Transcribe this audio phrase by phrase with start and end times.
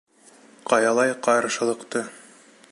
[0.71, 2.05] Ҡаялай ҡаршылыҡты.